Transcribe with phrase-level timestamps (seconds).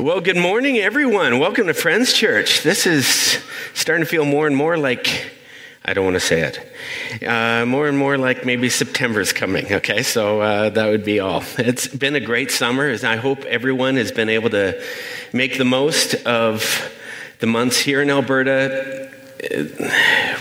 [0.00, 1.40] Well, good morning, everyone.
[1.40, 2.62] Welcome to Friends Church.
[2.62, 3.06] This is
[3.74, 5.30] starting to feel more and more like,
[5.84, 10.02] I don't want to say it, uh, more and more like maybe September's coming, okay?
[10.02, 11.44] So uh, that would be all.
[11.58, 14.82] It's been a great summer, and I hope everyone has been able to
[15.34, 16.90] make the most of
[17.40, 19.10] the months here in Alberta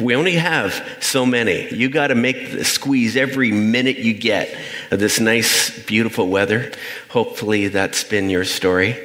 [0.02, 1.74] we only have so many.
[1.74, 4.56] You got to make squeeze every minute you get
[4.92, 6.72] of this nice, beautiful weather.
[7.10, 8.98] Hopefully, that's been your story.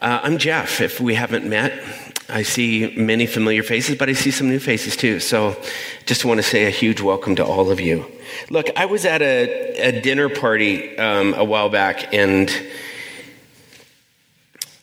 [0.00, 0.80] Uh, I'm Jeff.
[0.80, 1.72] If we haven't met,
[2.28, 5.18] I see many familiar faces, but I see some new faces too.
[5.18, 5.60] So,
[6.06, 8.06] just want to say a huge welcome to all of you.
[8.48, 12.48] Look, I was at a, a dinner party um, a while back, and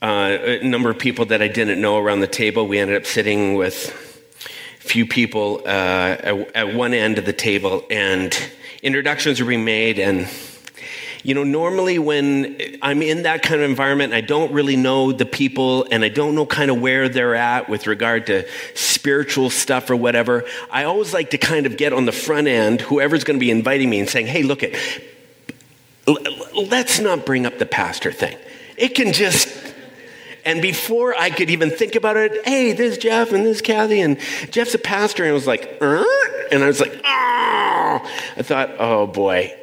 [0.02, 2.68] uh, a number of people that I didn't know around the table.
[2.68, 3.94] We ended up sitting with
[4.84, 8.38] a few people uh, at, at one end of the table, and
[8.84, 9.98] introductions were being made.
[9.98, 10.28] And,
[11.26, 15.26] you know, normally when I'm in that kind of environment, I don't really know the
[15.26, 19.90] people and I don't know kind of where they're at with regard to spiritual stuff
[19.90, 20.46] or whatever.
[20.70, 23.50] I always like to kind of get on the front end, whoever's going to be
[23.50, 24.78] inviting me, and saying, hey, look, it,
[26.54, 28.38] let's not bring up the pastor thing.
[28.78, 29.50] It can just
[30.46, 34.20] and before I could even think about it, hey, this Jeff and this Kathy, and
[34.52, 35.24] Jeff's a pastor.
[35.24, 36.06] And I was like, uh?
[36.52, 38.12] and I was like, oh.
[38.38, 39.56] I thought, oh boy,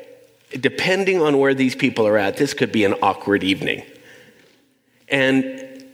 [0.61, 3.85] depending on where these people are at, this could be an awkward evening.
[5.09, 5.85] And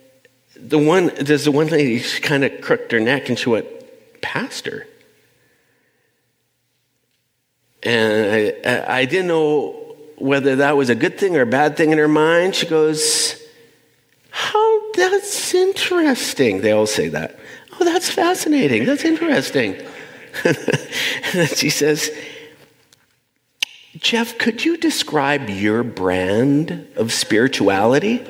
[0.57, 3.67] the one, there's the one lady, she kind of crooked her neck and she went,
[4.21, 4.87] Pastor.
[7.83, 11.91] And I, I didn't know whether that was a good thing or a bad thing
[11.91, 12.55] in her mind.
[12.55, 13.41] She goes,
[14.31, 16.61] How that's interesting.
[16.61, 17.39] They all say that.
[17.81, 18.85] Oh, that's fascinating.
[18.85, 19.77] That's interesting.
[20.45, 22.11] and she says,
[23.99, 28.25] Jeff, could you describe your brand of spirituality?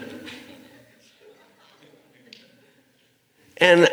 [3.58, 3.88] And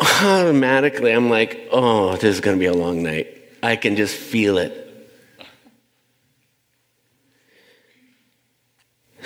[0.00, 3.26] automatically, I'm like, oh, this is going to be a long night.
[3.62, 4.87] I can just feel it.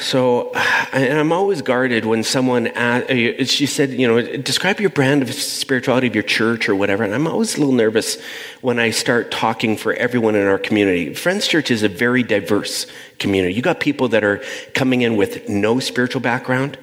[0.03, 0.53] So,
[0.93, 3.07] and I'm always guarded when someone, uh,
[3.45, 7.05] she said, you know, describe your brand of spirituality of your church or whatever.
[7.05, 8.21] And I'm always a little nervous
[8.61, 11.15] when I start talking for everyone in our community.
[11.15, 12.87] Friends Church is a very diverse
[13.19, 13.55] community.
[13.55, 14.43] You got people that are
[14.75, 16.79] coming in with no spiritual background.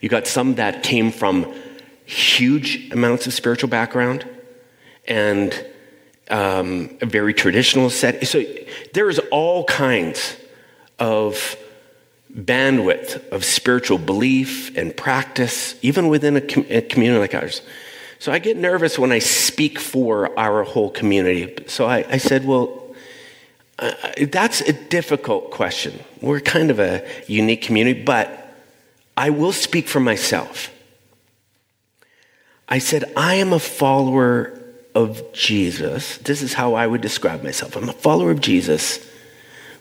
[0.00, 1.52] You got some that came from
[2.06, 4.26] huge amounts of spiritual background
[5.06, 5.66] and
[6.30, 8.26] um, a very traditional set.
[8.26, 8.44] So
[8.94, 10.36] there's all kinds
[10.98, 11.56] of
[12.36, 17.62] bandwidth of spiritual belief and practice, even within a, com- a, community like ours.
[18.18, 21.64] So I get nervous when I speak for our whole community.
[21.66, 22.94] So I, I said, well,
[23.78, 23.92] uh,
[24.30, 25.98] that's a difficult question.
[26.20, 28.54] We're kind of a unique community, but
[29.16, 30.70] I will speak for myself.
[32.68, 34.60] I said, I am a follower
[34.94, 36.18] of Jesus.
[36.18, 37.74] This is how I would describe myself.
[37.74, 39.04] I'm a follower of Jesus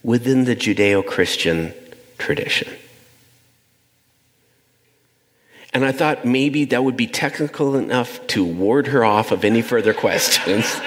[0.02, 1.74] within the Judeo Christian
[2.20, 2.72] tradition.
[5.74, 9.62] And I thought maybe that would be technical enough to ward her off of any
[9.62, 10.66] further questions.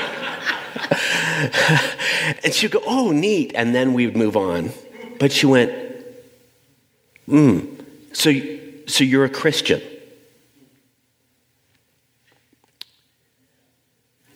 [2.45, 3.53] and she'd go, Oh, neat.
[3.55, 4.71] And then we would move on.
[5.19, 5.73] But she went,
[7.27, 7.61] Hmm,
[8.13, 8.33] so,
[8.87, 9.81] so you're a Christian?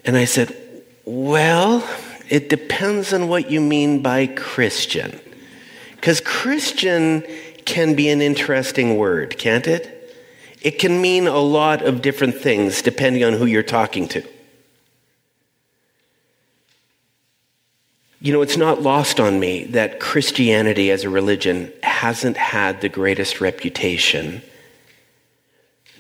[0.05, 0.57] And I said,
[1.05, 1.85] Well,
[2.29, 5.21] it depends on what you mean by Christian.
[5.97, 7.25] Because Christian
[7.65, 9.93] can be an interesting word, can't it?
[10.63, 14.23] It can mean a lot of different things depending on who you're talking to.
[18.21, 22.89] You know, it's not lost on me that Christianity as a religion hasn't had the
[22.89, 24.43] greatest reputation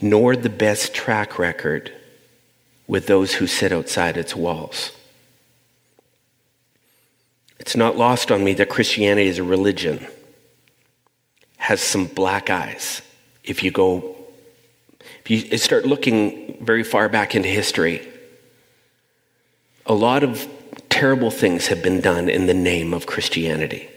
[0.01, 1.93] nor the best track record
[2.87, 4.93] with those who sit outside its walls.
[7.59, 10.07] It's not lost on me that Christianity as a religion
[11.57, 13.03] has some black eyes.
[13.43, 14.17] If you go,
[15.25, 18.07] if you start looking very far back into history,
[19.87, 20.47] a lot of
[20.89, 23.89] terrible things have been done in the name of Christianity.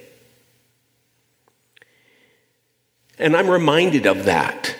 [3.17, 4.75] And I'm reminded of that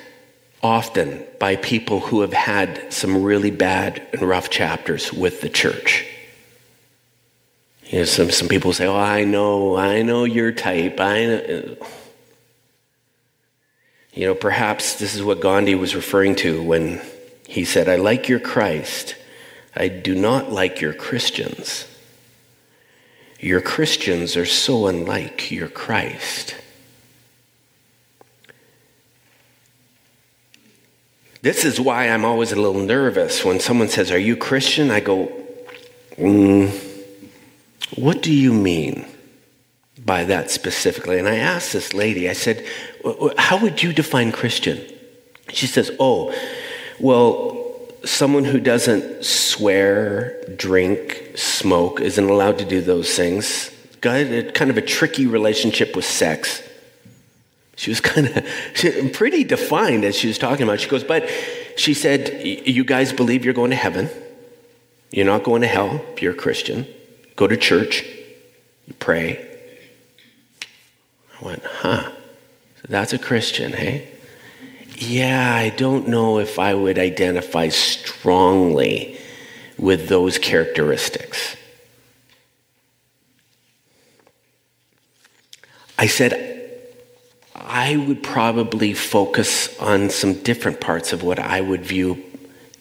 [0.61, 6.05] often by people who have had some really bad and rough chapters with the church.
[7.89, 10.99] You know, some, some people say, Oh, I know, I know your type.
[10.99, 11.77] I know.
[14.13, 17.01] You know, perhaps this is what Gandhi was referring to when
[17.47, 19.15] he said, I like your Christ.
[19.75, 21.85] I do not like your Christians.
[23.39, 26.55] Your Christians are so unlike your Christ.
[31.41, 34.91] This is why I'm always a little nervous when someone says, Are you Christian?
[34.91, 35.31] I go,
[36.17, 36.88] mm,
[37.95, 39.05] What do you mean
[40.05, 41.19] by that specifically?
[41.19, 42.65] And I asked this lady, I said,
[43.37, 44.79] How would you define Christian?
[45.51, 46.33] She says, Oh,
[46.99, 47.59] well,
[48.05, 53.71] someone who doesn't swear, drink, smoke, isn't allowed to do those things,
[54.01, 56.63] got a, kind of a tricky relationship with sex.
[57.75, 60.79] She was kind of pretty defined as she was talking about.
[60.79, 61.29] She goes, but
[61.77, 64.09] she said, You guys believe you're going to heaven.
[65.11, 66.85] You're not going to hell if you're a Christian.
[67.39, 68.03] Go to church,
[68.85, 69.47] you pray.
[71.39, 72.11] I went, Huh,
[72.81, 74.09] so that's a Christian, hey?
[74.97, 79.17] Yeah, I don't know if I would identify strongly
[79.77, 81.55] with those characteristics.
[85.97, 86.73] I said,
[87.55, 92.21] I would probably focus on some different parts of what I would view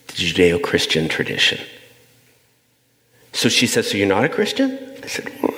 [0.09, 1.61] the Judeo Christian tradition.
[3.33, 4.79] So she says, So you're not a Christian?
[5.03, 5.55] I said, Well,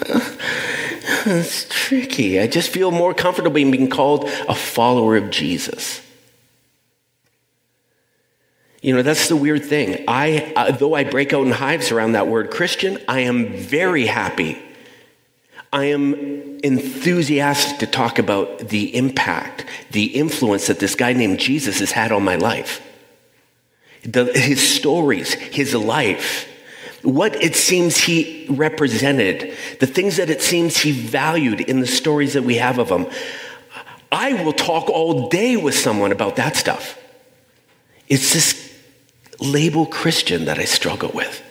[1.26, 2.40] it's tricky.
[2.40, 6.02] I just feel more comfortable being called a follower of Jesus.
[8.82, 10.04] You know, that's the weird thing.
[10.08, 14.06] I, uh, though I break out in hives around that word Christian, I am very
[14.06, 14.58] happy.
[15.72, 16.14] I am
[16.64, 22.10] enthusiastic to talk about the impact, the influence that this guy named Jesus has had
[22.10, 22.80] on my life.
[24.02, 26.49] The, his stories, his life,
[27.02, 32.34] what it seems he represented, the things that it seems he valued in the stories
[32.34, 33.06] that we have of him.
[34.12, 36.98] I will talk all day with someone about that stuff.
[38.08, 38.76] It's this
[39.38, 41.42] label Christian that I struggle with.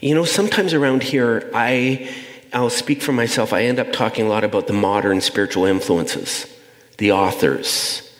[0.00, 2.14] You know, sometimes around here, I,
[2.52, 6.46] I'll speak for myself, I end up talking a lot about the modern spiritual influences,
[6.98, 8.12] the authors,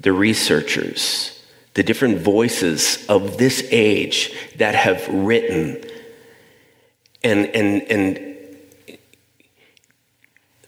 [0.00, 1.39] the researchers,
[1.74, 5.82] the different voices of this age that have written
[7.22, 8.58] and, and, and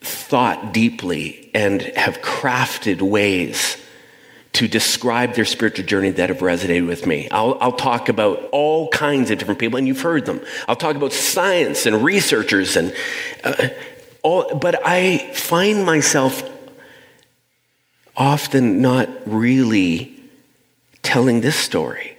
[0.01, 3.77] thought deeply and have crafted ways
[4.53, 7.29] to describe their spiritual journey that have resonated with me.
[7.31, 10.43] I'll, I'll, talk about all kinds of different people, and you've heard them.
[10.69, 12.95] I'll talk about science and researchers, and
[13.45, 13.69] uh,
[14.23, 16.49] all, but I find myself
[18.15, 20.22] often not really
[21.03, 22.17] telling this story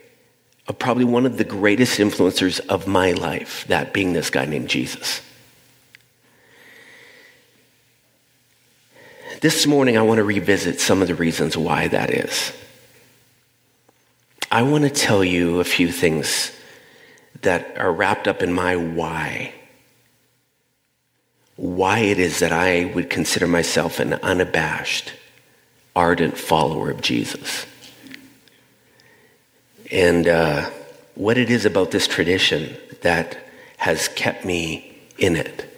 [0.68, 4.70] of probably one of the greatest influencers of my life, that being this guy named
[4.70, 5.22] Jesus.
[9.42, 12.54] This morning, I want to revisit some of the reasons why that is.
[14.50, 16.52] I want to tell you a few things
[17.42, 19.54] that are wrapped up in my why.
[21.58, 25.14] Why it is that I would consider myself an unabashed,
[25.96, 27.66] ardent follower of Jesus.
[29.94, 30.72] And uh,
[31.14, 33.38] what it is about this tradition that
[33.78, 35.70] has kept me in it.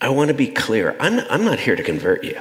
[0.00, 0.96] I want to be clear.
[0.98, 2.40] I'm, I'm not here to convert you.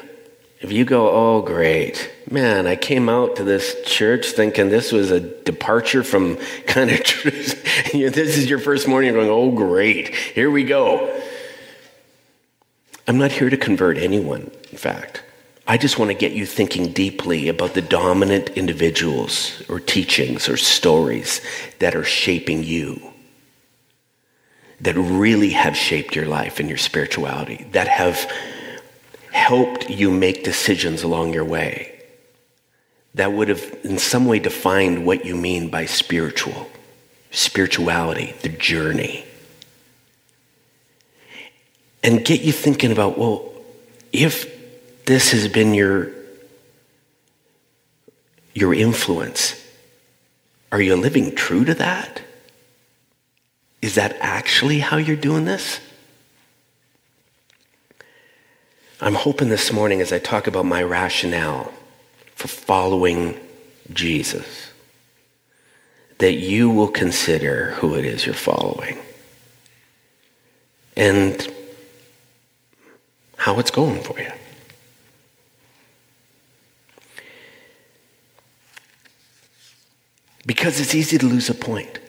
[0.62, 5.12] If you go, oh, great, man, I came out to this church thinking this was
[5.12, 10.50] a departure from kind of, this is your first morning, you're going, oh, great, here
[10.50, 11.22] we go.
[13.08, 15.24] I'm not here to convert anyone, in fact.
[15.68, 20.58] I just want to get you thinking deeply about the dominant individuals or teachings or
[20.58, 21.42] stories
[21.80, 23.12] that are shaping you
[24.82, 28.32] that really have shaped your life and your spirituality, that have
[29.32, 32.04] helped you make decisions along your way,
[33.14, 36.68] that would have in some way defined what you mean by spiritual,
[37.30, 39.24] spirituality, the journey.
[42.04, 43.52] And get you thinking about, well,
[44.12, 44.61] if
[45.06, 46.10] this has been your,
[48.54, 49.58] your influence,
[50.72, 52.22] are you living true to that?
[53.82, 55.80] Is that actually how you're doing this?
[59.02, 61.74] I'm hoping this morning as I talk about my rationale
[62.36, 63.40] for following
[63.92, 64.72] Jesus
[66.20, 69.00] that you will consider who it is you're following
[70.96, 71.52] and
[73.38, 74.32] how it's going for you.
[80.46, 82.00] Because it's easy to lose a point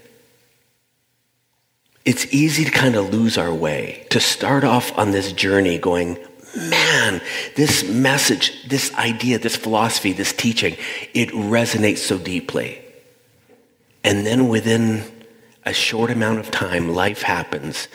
[2.04, 6.18] it's easy to kind of lose our way, to start off on this journey going,
[6.56, 7.20] man,
[7.54, 10.76] this message, this idea, this philosophy, this teaching,
[11.14, 12.80] it resonates so deeply.
[14.02, 15.04] And then within
[15.64, 17.86] a short amount of time, life happens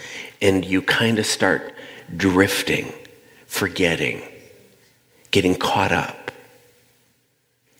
[0.41, 1.73] and you kind of start
[2.15, 2.93] drifting,
[3.45, 4.21] forgetting,
[5.31, 6.31] getting caught up.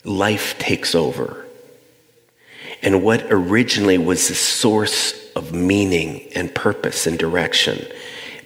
[0.04, 1.47] Life takes over.
[2.82, 7.86] And what originally was the source of meaning and purpose and direction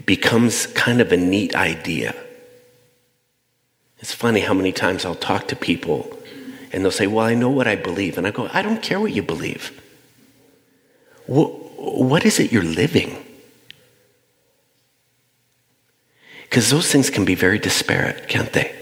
[0.06, 2.16] becomes kind of a neat idea.
[4.00, 6.18] It's funny how many times I'll talk to people
[6.72, 8.18] and they'll say, Well, I know what I believe.
[8.18, 9.80] And I go, I don't care what you believe.
[11.28, 13.24] What, is it you're living?
[16.44, 18.76] Because those things can be very disparate, can't they?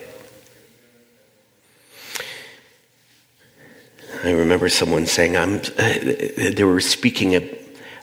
[4.29, 7.49] I remember someone saying, I'm, uh, they were speaking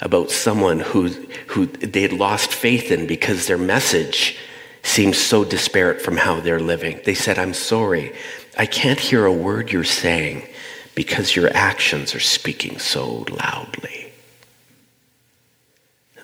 [0.01, 1.09] about someone who,
[1.47, 4.37] who they had lost faith in because their message
[4.83, 7.01] seems so disparate from how they're living.
[7.05, 8.13] They said, I'm sorry,
[8.59, 10.49] I can't hear a word you're saying
[10.97, 14.13] because your actions are speaking so loudly.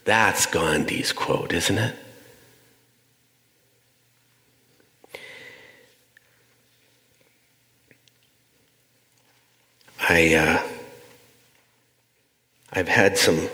[0.04, 1.94] That's Gandhi's quote, isn't it?
[10.08, 10.62] I, uh,
[12.72, 13.48] I've had some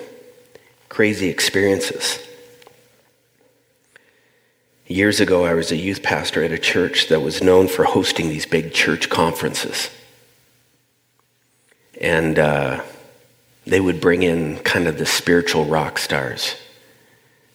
[0.89, 2.27] crazy experiences.
[4.87, 8.31] Years ago, I was a youth pastor at a church that was known for hosting
[8.31, 9.91] these big church conferences.
[12.01, 12.83] And uh,
[13.67, 16.57] they would bring in kind of the spiritual rock stars,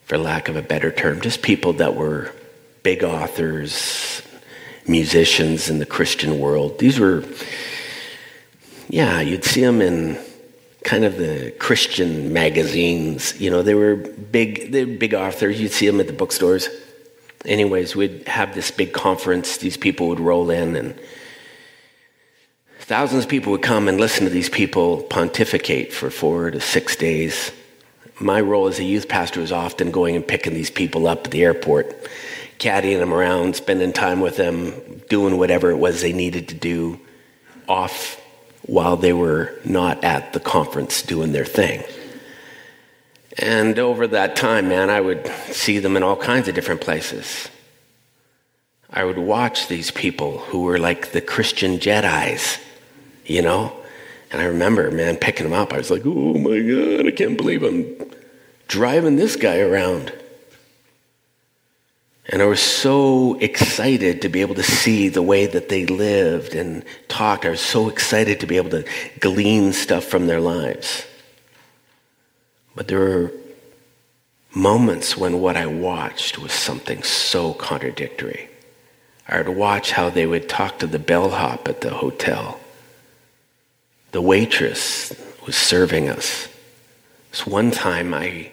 [0.05, 2.31] for lack of a better term, just people that were
[2.83, 4.21] big authors,
[4.87, 6.77] musicians in the Christian world.
[6.77, 7.23] These were,
[8.93, 10.17] yeah, you'd see them in
[10.83, 13.39] kind of the Christian magazines.
[13.39, 15.59] You know, they were big, they were big authors.
[15.59, 16.69] You'd see them at the bookstores
[17.45, 19.57] anyways, we'd have this big conference.
[19.57, 20.99] These people would roll in, and
[22.81, 26.95] thousands of people would come and listen to these people pontificate for four to six
[26.95, 27.51] days.
[28.19, 31.31] My role as a youth pastor was often going and picking these people up at
[31.31, 32.07] the airport,
[32.59, 36.99] caddying them around, spending time with them, doing whatever it was they needed to do
[37.67, 38.19] off
[38.65, 41.83] while they were not at the conference doing their thing.
[43.37, 47.49] And over that time, man, I would see them in all kinds of different places.
[48.89, 52.59] I would watch these people who were like the Christian Jedi's,
[53.25, 53.75] you know?
[54.31, 55.73] And I remember, man, picking them up.
[55.73, 57.85] I was like, oh my God, I can't believe I'm
[58.67, 60.13] driving this guy around.
[62.33, 66.55] And I was so excited to be able to see the way that they lived
[66.55, 67.45] and talked.
[67.45, 68.85] I was so excited to be able to
[69.19, 71.05] glean stuff from their lives.
[72.73, 73.31] But there were
[74.51, 78.49] moments when what I watched was something so contradictory.
[79.27, 82.59] I would watch how they would talk to the bellhop at the hotel.
[84.11, 85.13] The waitress
[85.45, 86.47] was serving us.
[87.31, 88.51] So one time I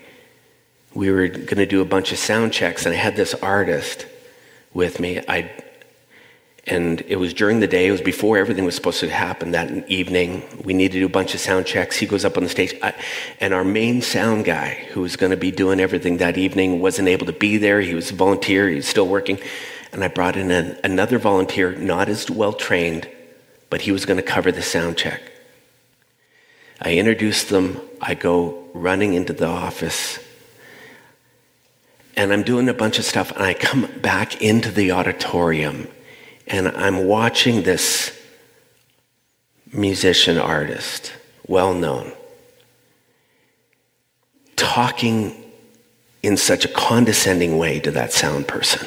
[0.95, 4.07] we were going to do a bunch of sound checks and I had this artist
[4.73, 5.21] with me.
[5.29, 5.51] I
[6.67, 9.89] and it was during the day, it was before everything was supposed to happen that
[9.89, 10.45] evening.
[10.63, 11.97] We needed to do a bunch of sound checks.
[11.97, 12.95] He goes up on the stage, I,
[13.41, 17.09] and our main sound guy, who was going to be doing everything that evening, wasn't
[17.09, 17.81] able to be there.
[17.81, 19.41] He was a volunteer, he was still working.
[19.93, 23.09] And I brought in an, another volunteer, not as well trained,
[23.71, 25.23] but he was going to cover the sound check.
[26.81, 27.81] I introduced them.
[28.01, 30.19] I go running into the office
[32.21, 35.89] and I'm doing a bunch of stuff, and I come back into the auditorium
[36.47, 38.15] and I'm watching this
[39.73, 41.15] musician artist,
[41.47, 42.13] well known,
[44.55, 45.51] talking
[46.23, 48.87] in such a condescending way to that sound person.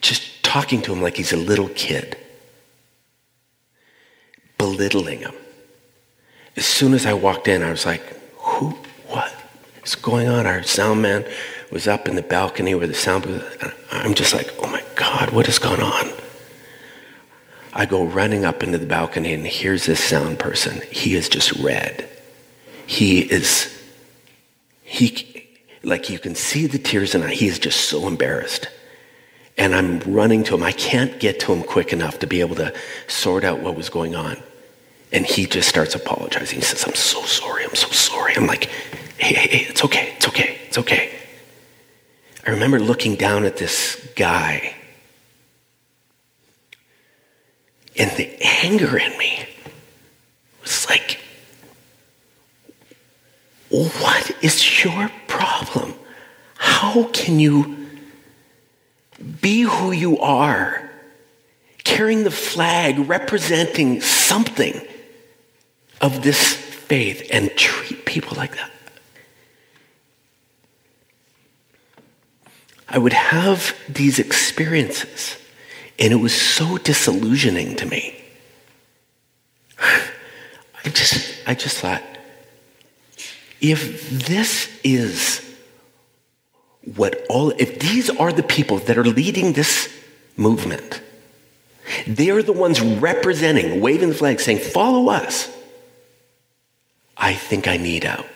[0.00, 2.16] Just talking to him like he's a little kid,
[4.56, 5.34] belittling him.
[6.56, 8.02] As soon as I walked in, I was like,
[8.38, 9.32] who, what
[9.84, 10.44] is going on?
[10.44, 11.24] Our sound man
[11.70, 15.30] was up in the balcony where the sound booth, I'm just like, oh my God,
[15.30, 16.12] what has gone on?
[17.72, 20.80] I go running up into the balcony and here's this sound person.
[20.90, 22.08] He is just red.
[22.86, 23.74] He is,
[24.82, 25.46] he,
[25.82, 28.68] like you can see the tears in his He is just so embarrassed.
[29.58, 30.62] And I'm running to him.
[30.62, 32.72] I can't get to him quick enough to be able to
[33.08, 34.36] sort out what was going on.
[35.12, 36.58] And he just starts apologizing.
[36.58, 37.64] He says, I'm so sorry.
[37.64, 38.34] I'm so sorry.
[38.36, 38.64] I'm like,
[39.18, 40.12] hey, hey, hey, it's okay.
[40.16, 40.58] It's okay.
[40.66, 41.17] It's okay.
[42.48, 44.74] I remember looking down at this guy
[47.94, 49.46] and the anger in me
[50.62, 51.20] was like,
[53.68, 55.92] what is your problem?
[56.56, 57.86] How can you
[59.42, 60.90] be who you are,
[61.84, 64.80] carrying the flag, representing something
[66.00, 68.70] of this faith, and treat people like that?
[72.88, 75.36] I would have these experiences
[75.98, 78.14] And it was so disillusioning to me.
[79.80, 82.02] I just, I just thought,
[83.60, 85.44] if this is
[86.94, 89.92] what all, if these are the people that are leading this
[90.36, 91.02] movement,
[92.06, 95.50] they are the ones representing, waving the flag, saying, follow us.
[97.16, 98.26] I think I need out.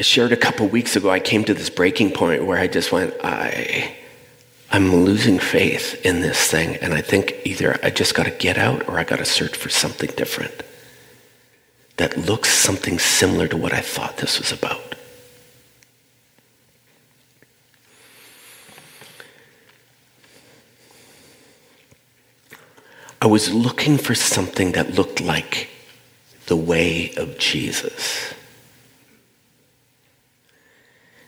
[0.00, 2.90] I shared a couple weeks ago, I came to this breaking point where I just
[2.90, 3.94] went, I,
[4.70, 6.76] I'm losing faith in this thing.
[6.76, 9.54] And I think either I just got to get out or I got to search
[9.54, 10.62] for something different
[11.98, 14.94] that looks something similar to what I thought this was about.
[23.20, 25.68] I was looking for something that looked like
[26.46, 28.32] the way of Jesus.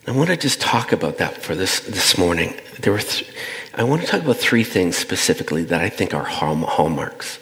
[0.07, 2.59] I want to just talk about that for this this morning.
[2.81, 3.31] There were th-
[3.75, 7.39] I want to talk about three things specifically that I think are hallmarks.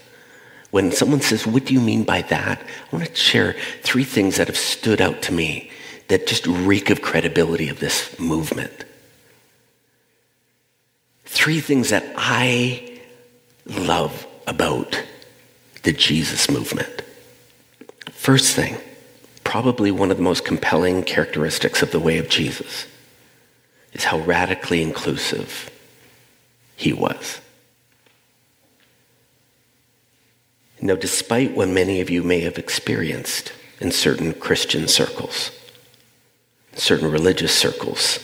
[0.70, 2.60] When someone says, What do you mean by that?
[2.60, 5.70] I want to share three things that have stood out to me
[6.08, 8.84] that just reek of credibility of this movement.
[11.24, 13.00] Three things that I
[13.64, 15.02] love about
[15.82, 17.02] the Jesus movement.
[18.10, 18.76] First thing,
[19.50, 22.86] probably one of the most compelling characteristics of the way of Jesus
[23.92, 25.68] is how radically inclusive
[26.76, 27.40] he was.
[30.80, 35.50] Now, despite what many of you may have experienced in certain Christian circles,
[36.76, 38.20] certain religious circles,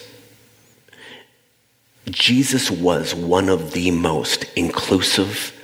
[2.04, 5.60] Jesus was one of the most inclusive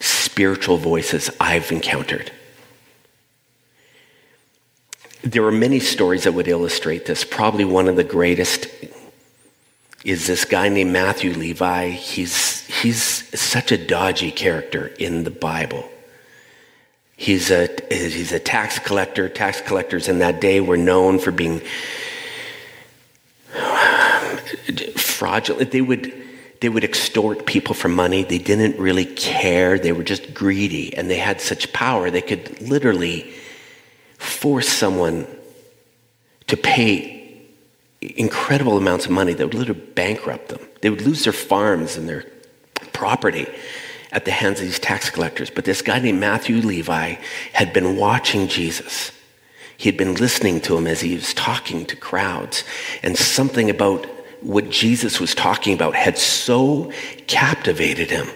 [0.00, 2.32] spiritual voices I've encountered.
[5.24, 7.24] There are many stories that would illustrate this.
[7.24, 8.68] Probably one of the greatest
[10.04, 11.88] is this guy named Matthew Levi.
[11.88, 13.00] He's, he's
[13.38, 15.88] such a dodgy character in the Bible.
[17.16, 19.30] He's a, he's a tax collector.
[19.30, 21.62] Tax collectors in that day were known for being
[24.94, 25.70] fraudulent.
[25.70, 26.12] They would,
[26.60, 28.24] they would extort people for money.
[28.24, 29.78] They didn't really care.
[29.78, 30.94] They were just greedy.
[30.94, 33.32] And they had such power, they could literally
[34.24, 35.26] force someone
[36.46, 37.42] to pay
[38.00, 40.60] incredible amounts of money that would literally bankrupt them.
[40.82, 42.24] They would lose their farms and their
[42.92, 43.46] property
[44.12, 45.50] at the hands of these tax collectors.
[45.50, 47.16] But this guy named Matthew Levi
[47.52, 49.10] had been watching Jesus.
[49.76, 52.64] He had been listening to him as he was talking to crowds.
[53.02, 54.06] And something about
[54.40, 56.92] what Jesus was talking about had so
[57.26, 58.28] captivated him.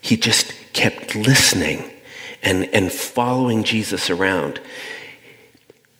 [0.00, 1.92] He just kept listening
[2.42, 4.60] and, and following Jesus around.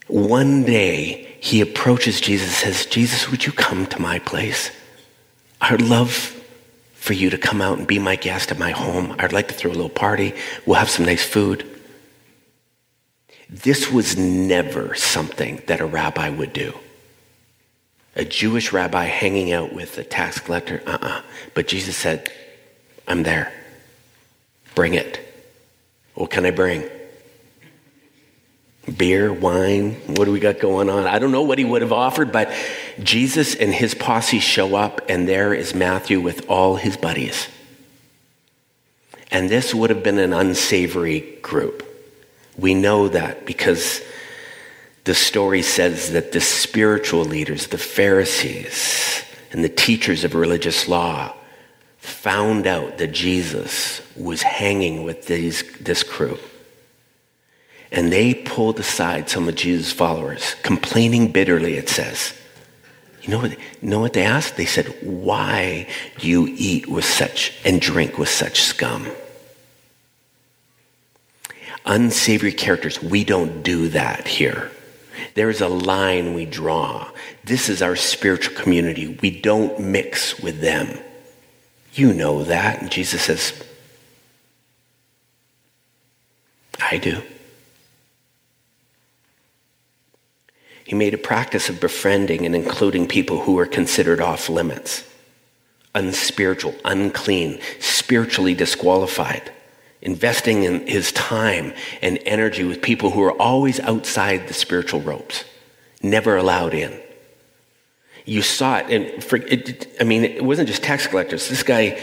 [0.09, 4.71] One day, he approaches Jesus and says, Jesus, would you come to my place?
[5.61, 6.33] I would love
[6.95, 9.14] for you to come out and be my guest at my home.
[9.19, 10.35] I'd like to throw a little party.
[10.64, 11.64] We'll have some nice food.
[13.49, 16.73] This was never something that a rabbi would do.
[18.16, 21.09] A Jewish rabbi hanging out with a tax collector, uh uh-uh.
[21.09, 21.23] uh
[21.55, 22.33] But Jesus said,
[23.07, 23.53] I'm there.
[24.75, 25.21] Bring it.
[26.14, 26.88] What can I bring?
[28.94, 31.07] Beer, wine, what do we got going on?
[31.07, 32.53] I don't know what he would have offered, but
[33.03, 37.49] Jesus and his posse show up, and there is Matthew with all his buddies.
[39.31, 41.83] And this would have been an unsavory group.
[42.57, 44.01] We know that because
[45.05, 51.33] the story says that the spiritual leaders, the Pharisees, and the teachers of religious law
[51.99, 56.38] found out that Jesus was hanging with these, this crew.
[57.92, 62.35] And they pulled aside some of Jesus' followers, complaining bitterly, it says.
[63.22, 64.57] You know what, you know what they asked?
[64.57, 69.07] They said, Why do you eat with such and drink with such scum?
[71.85, 74.70] Unsavory characters, we don't do that here.
[75.35, 77.09] There is a line we draw.
[77.44, 79.18] This is our spiritual community.
[79.20, 80.99] We don't mix with them.
[81.94, 82.81] You know that.
[82.83, 83.53] And Jesus says,
[86.81, 87.22] I do.
[90.87, 95.03] He made a practice of befriending and including people who were considered off limits,
[95.96, 99.51] unspiritual, unclean, spiritually disqualified,
[100.01, 105.44] investing in his time and energy with people who were always outside the spiritual ropes,
[106.05, 106.96] never allowed in.
[108.25, 111.49] You saw it, and for, it, I mean, it wasn't just tax collectors.
[111.49, 112.01] This guy,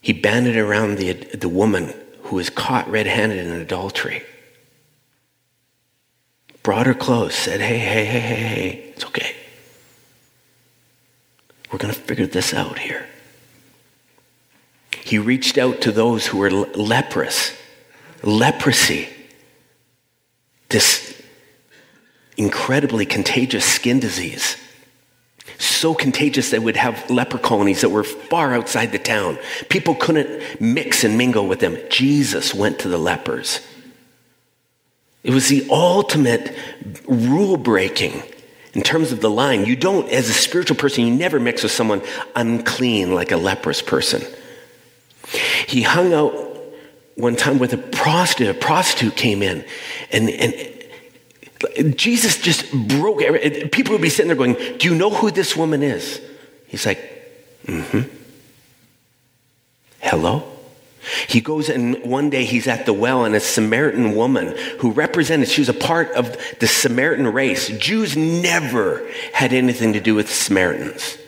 [0.00, 4.22] he banded around the, the woman who was caught red handed in adultery
[6.66, 9.36] brought her close, said, hey, hey, hey, hey, hey, it's okay.
[11.70, 13.06] We're going to figure this out here.
[15.04, 17.56] He reached out to those who were leprous,
[18.24, 19.08] leprosy,
[20.68, 21.22] this
[22.36, 24.56] incredibly contagious skin disease.
[25.58, 29.38] So contagious that would have leper colonies that were far outside the town.
[29.68, 31.78] People couldn't mix and mingle with them.
[31.90, 33.60] Jesus went to the lepers.
[35.26, 36.56] It was the ultimate
[37.08, 38.22] rule breaking
[38.74, 39.64] in terms of the line.
[39.64, 42.00] You don't, as a spiritual person, you never mix with someone
[42.36, 44.22] unclean like a leprous person.
[45.66, 46.32] He hung out
[47.16, 48.54] one time with a prostitute.
[48.54, 49.64] A prostitute came in,
[50.12, 53.18] and, and Jesus just broke.
[53.72, 56.20] People would be sitting there going, Do you know who this woman is?
[56.68, 57.00] He's like,
[57.66, 58.00] Mm hmm.
[59.98, 60.55] Hello?
[61.28, 65.48] He goes and one day he's at the well, and a Samaritan woman who represented,
[65.48, 67.68] she was a part of the Samaritan race.
[67.78, 71.18] Jews never had anything to do with Samaritans.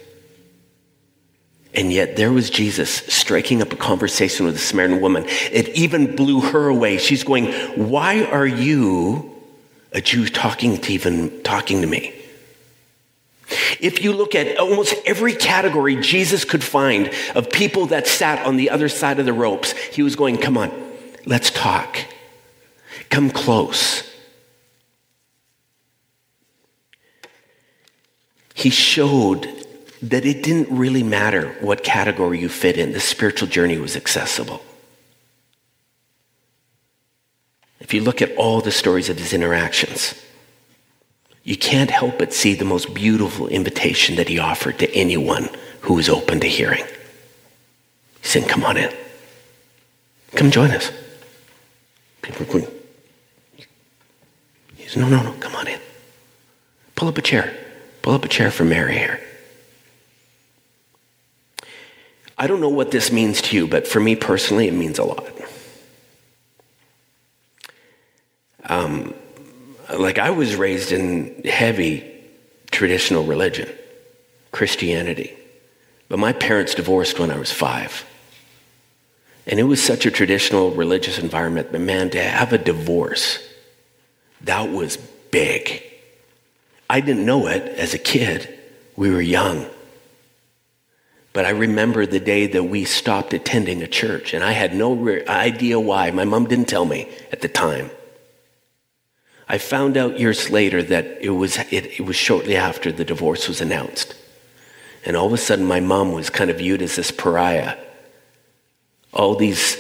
[1.75, 5.25] And yet there was Jesus striking up a conversation with a Samaritan woman.
[5.53, 6.99] It even blew her away.
[6.99, 7.53] She's going,
[7.91, 9.31] Why are you,
[9.93, 12.18] a Jew, talking to even talking to me?
[13.81, 18.57] If you look at almost every category Jesus could find of people that sat on
[18.57, 20.71] the other side of the ropes, he was going, Come on,
[21.27, 21.99] let's talk.
[23.11, 24.05] Come close.
[28.55, 29.49] He showed
[30.03, 34.63] that it didn't really matter what category you fit in, the spiritual journey was accessible.
[37.81, 40.15] If you look at all the stories of his interactions,
[41.45, 45.49] you can't help but see the most beautiful invitation that he offered to anyone
[45.83, 46.85] who was open to hearing.
[48.21, 48.93] He said, Come on in.
[50.33, 50.93] Come join us.
[52.23, 52.67] People are going,
[54.77, 55.81] He said, No, no, no, come on in.
[56.95, 57.57] Pull up a chair.
[58.03, 59.21] Pull up a chair for Mary here.
[62.37, 65.05] I don't know what this means to you, but for me personally, it means a
[65.05, 65.27] lot.
[68.65, 69.15] Um,
[69.97, 72.05] like I was raised in heavy
[72.71, 73.69] traditional religion,
[74.53, 75.35] Christianity.
[76.09, 78.05] But my parents divorced when I was five.
[79.47, 81.69] And it was such a traditional religious environment.
[81.73, 83.39] But man, to have a divorce,
[84.43, 84.97] that was
[85.31, 85.83] big.
[86.91, 88.59] I didn't know it as a kid.
[88.97, 89.67] We were young.
[91.33, 94.95] But I remember the day that we stopped attending a church, and I had no
[94.95, 96.11] re- idea why.
[96.11, 97.91] My mom didn't tell me at the time.
[99.49, 103.49] I found out years later that it was, it, it was shortly after the divorce
[103.49, 104.15] was announced.
[105.07, 107.79] And all of a sudden, my mom was kind of viewed as this pariah.
[109.13, 109.79] All these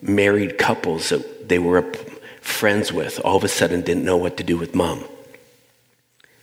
[0.00, 1.92] married couples that they were
[2.40, 5.04] friends with all of a sudden didn't know what to do with mom.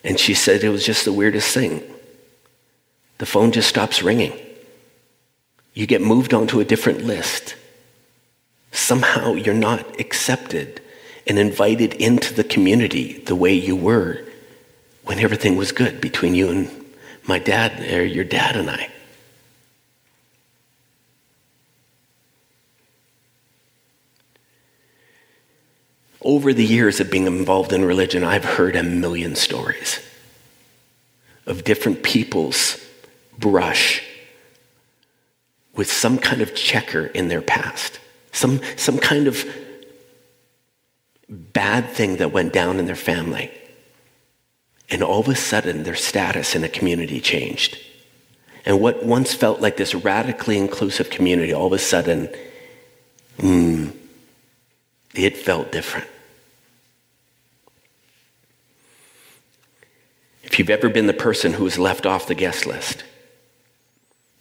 [0.04, 1.82] And she said it was just the weirdest thing.
[3.17, 4.38] The phone just stops ringing.
[5.74, 7.56] You get moved onto a different list.
[8.71, 10.81] Somehow you're not accepted
[11.28, 14.24] and invited into the community the way you were
[15.04, 16.86] when everything was good between you and
[17.28, 18.90] my dad, or your dad and I.
[26.24, 30.00] Over the years of being involved in religion, I've heard a million stories
[31.48, 32.78] of different people's
[33.40, 34.04] brush
[35.76, 38.00] with some kind of checker in their past,
[38.32, 39.46] some, some kind of
[41.32, 43.50] bad thing that went down in their family.
[44.89, 47.80] And all of a sudden, their status in the community changed.
[48.65, 52.30] And what once felt like this radically inclusive community, all of a sudden,
[53.38, 53.94] mm,
[55.15, 56.08] it felt different.
[60.44, 63.06] If you've ever been the person who was left off the guest list,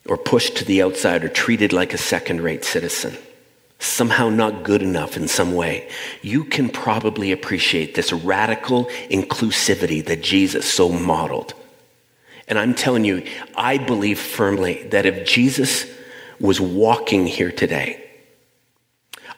[0.06, 3.16] or pushed to the outside, or treated like a second rate citizen,
[3.80, 5.88] somehow not good enough in some way,
[6.22, 11.54] you can probably appreciate this radical inclusivity that Jesus so modeled.
[12.46, 15.86] And I'm telling you, I believe firmly that if Jesus
[16.38, 18.04] was walking here today,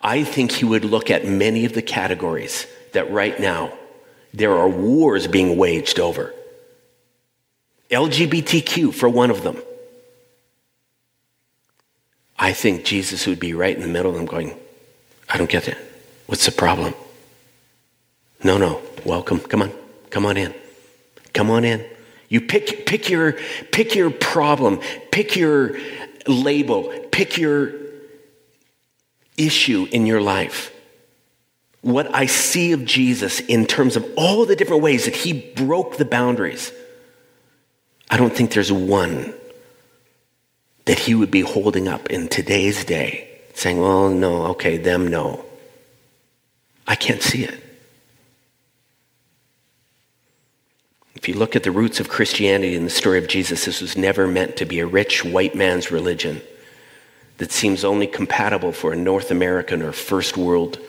[0.02, 3.72] I think he would look at many of the categories that right now
[4.34, 6.34] there are wars being waged over.
[7.90, 9.58] LGBTQ for one of them.
[12.42, 14.58] I think Jesus would be right in the middle of them going,
[15.28, 15.78] I don't get it.
[16.26, 16.92] What's the problem?
[18.42, 19.38] No, no, welcome.
[19.38, 19.72] Come on.
[20.10, 20.52] Come on in.
[21.34, 21.86] Come on in.
[22.28, 23.34] You pick, pick, your,
[23.70, 24.80] pick your problem,
[25.12, 25.78] pick your
[26.26, 27.74] label, pick your
[29.36, 30.74] issue in your life.
[31.82, 35.96] What I see of Jesus in terms of all the different ways that he broke
[35.96, 36.72] the boundaries,
[38.10, 39.32] I don't think there's one
[40.84, 45.44] that he would be holding up in today's day, saying, well, no, okay, them, no.
[46.86, 47.62] I can't see it.
[51.14, 53.96] If you look at the roots of Christianity and the story of Jesus, this was
[53.96, 56.42] never meant to be a rich white man's religion
[57.38, 60.80] that seems only compatible for a North American or first world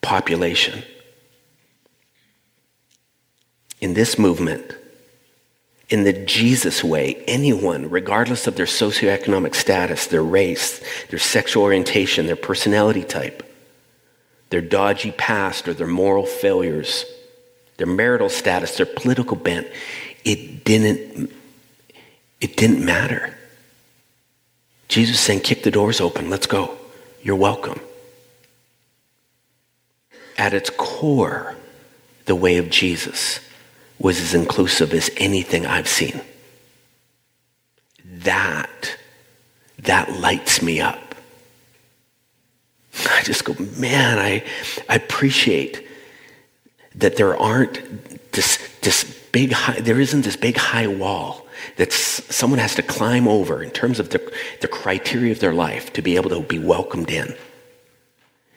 [0.00, 0.82] population.
[3.80, 4.74] In this movement,
[5.88, 12.26] in the Jesus way, anyone, regardless of their socioeconomic status, their race, their sexual orientation,
[12.26, 13.42] their personality type,
[14.50, 17.04] their dodgy past or their moral failures,
[17.76, 19.68] their marital status, their political bent,
[20.24, 21.30] it didn't,
[22.40, 23.32] it didn't matter.
[24.88, 26.76] Jesus saying, kick the doors open, let's go.
[27.22, 27.80] You're welcome.
[30.36, 31.54] At its core,
[32.24, 33.40] the way of Jesus
[33.98, 36.20] was as inclusive as anything I've seen.
[38.04, 38.96] That,
[39.78, 41.14] that lights me up.
[43.10, 44.44] I just go, man, I,
[44.88, 45.86] I appreciate
[46.96, 52.58] that there aren't this, this big high, there isn't this big high wall that someone
[52.58, 56.16] has to climb over in terms of the, the criteria of their life to be
[56.16, 57.34] able to be welcomed in.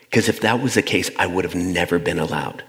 [0.01, 2.63] Because if that was the case, I would have never been allowed.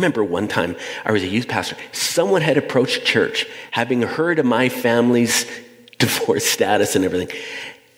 [0.00, 1.76] Remember one time I was a youth pastor.
[1.92, 5.44] Someone had approached church having heard of my family's
[5.98, 7.38] divorce status and everything.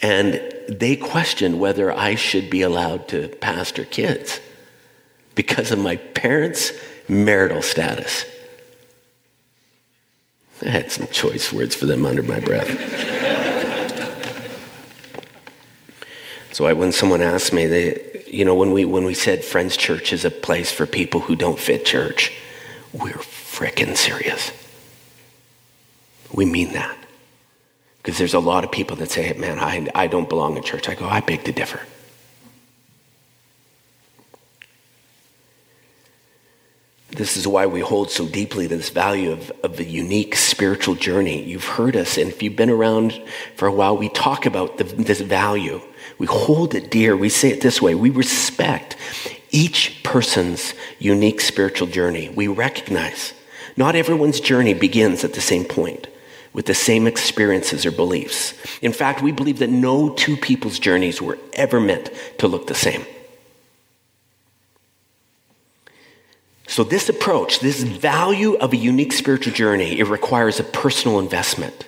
[0.03, 4.41] And they questioned whether I should be allowed to pastor kids
[5.37, 6.73] because of my parents'
[7.09, 8.25] marital status.
[10.61, 12.67] I had some choice words for them under my breath.
[16.53, 19.77] so I, when someone asked me, they, you know, when we, when we said Friends
[19.77, 22.33] Church is a place for people who don't fit church,
[22.93, 24.51] we're fricking serious.
[26.33, 26.97] We mean that.
[27.99, 30.89] Because there's a lot of people that say, man, I, I don't belong in church.
[30.89, 31.81] I go, I beg to differ.
[37.15, 41.43] This is why we hold so deeply this value of, of the unique spiritual journey.
[41.43, 43.23] You've heard us, and if you've been around
[43.55, 45.83] for a while, we talk about the, this value.
[46.17, 47.15] We hold it dear.
[47.15, 48.97] We say it this way we respect
[49.51, 52.31] each person's unique spiritual journey.
[52.31, 53.35] We recognize
[53.77, 56.07] not everyone's journey begins at the same point
[56.55, 58.55] with the same experiences or beliefs.
[58.81, 62.75] In fact, we believe that no two people's journeys were ever meant to look the
[62.75, 63.05] same.
[66.73, 71.87] So, this approach, this value of a unique spiritual journey, it requires a personal investment.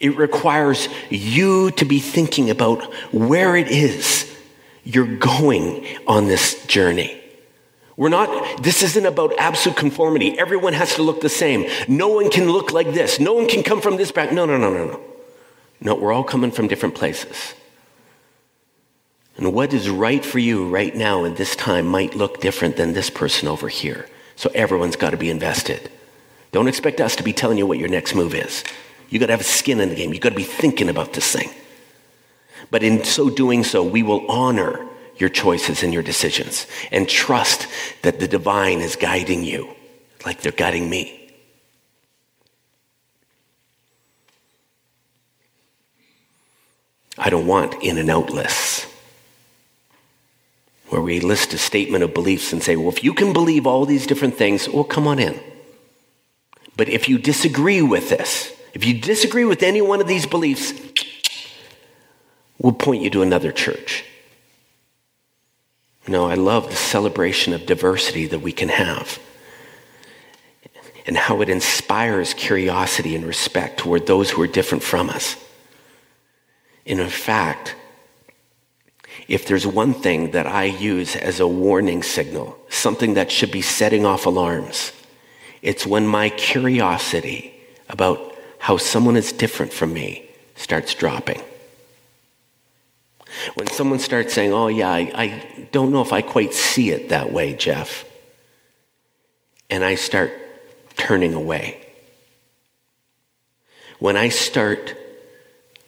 [0.00, 4.34] It requires you to be thinking about where it is
[4.82, 7.20] you're going on this journey.
[7.98, 10.38] We're not, this isn't about absolute conformity.
[10.38, 11.66] Everyone has to look the same.
[11.86, 13.20] No one can look like this.
[13.20, 14.32] No one can come from this back.
[14.32, 15.00] No, no, no, no, no.
[15.82, 17.52] No, we're all coming from different places.
[19.36, 22.92] And what is right for you right now in this time might look different than
[22.92, 24.06] this person over here.
[24.36, 25.90] So everyone's got to be invested.
[26.52, 28.62] Don't expect us to be telling you what your next move is.
[29.08, 30.14] You got to have a skin in the game.
[30.14, 31.50] You got to be thinking about this thing.
[32.70, 37.66] But in so doing so, we will honor your choices and your decisions and trust
[38.02, 39.74] that the divine is guiding you
[40.24, 41.20] like they're guiding me.
[47.16, 48.86] I don't want in and out lists
[50.94, 53.84] where we list a statement of beliefs and say, well, if you can believe all
[53.84, 55.40] these different things, well, come on in.
[56.76, 60.72] But if you disagree with this, if you disagree with any one of these beliefs,
[62.60, 64.04] we'll point you to another church.
[66.06, 69.18] No, I love the celebration of diversity that we can have
[71.06, 75.34] and how it inspires curiosity and respect toward those who are different from us.
[76.86, 77.74] And in fact,
[79.28, 83.62] if there's one thing that I use as a warning signal, something that should be
[83.62, 84.92] setting off alarms,
[85.62, 87.54] it's when my curiosity
[87.88, 91.40] about how someone is different from me starts dropping.
[93.54, 97.08] When someone starts saying, Oh, yeah, I, I don't know if I quite see it
[97.08, 98.04] that way, Jeff,
[99.70, 100.32] and I start
[100.96, 101.80] turning away.
[103.98, 104.96] When I start